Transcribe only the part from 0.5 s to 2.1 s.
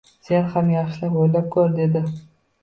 ham yaxshilab o`ylab ko`r, dedi